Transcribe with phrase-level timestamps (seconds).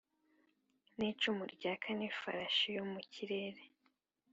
[0.97, 3.61] n'icumu ryaka n'ifarashi yo mu kirere